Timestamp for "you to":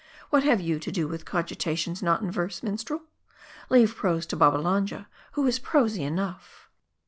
0.59-0.91